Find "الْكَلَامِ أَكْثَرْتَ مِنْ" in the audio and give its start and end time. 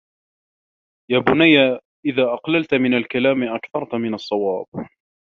2.93-4.13